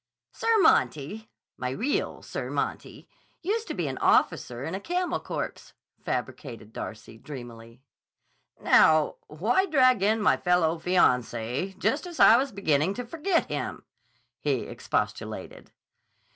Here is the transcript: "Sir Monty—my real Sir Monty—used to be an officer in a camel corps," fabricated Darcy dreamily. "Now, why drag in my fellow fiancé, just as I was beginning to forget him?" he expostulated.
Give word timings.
"Sir 0.31 0.49
Monty—my 0.61 1.69
real 1.69 2.23
Sir 2.23 2.49
Monty—used 2.49 3.67
to 3.67 3.75
be 3.75 3.87
an 3.87 3.99
officer 3.99 4.63
in 4.63 4.73
a 4.73 4.79
camel 4.79 5.19
corps," 5.19 5.73
fabricated 6.03 6.73
Darcy 6.73 7.19
dreamily. 7.19 7.83
"Now, 8.59 9.17
why 9.27 9.67
drag 9.67 10.01
in 10.01 10.19
my 10.19 10.37
fellow 10.37 10.79
fiancé, 10.79 11.77
just 11.77 12.07
as 12.07 12.19
I 12.19 12.35
was 12.37 12.51
beginning 12.51 12.95
to 12.95 13.05
forget 13.05 13.45
him?" 13.45 13.83
he 14.39 14.61
expostulated. 14.61 15.71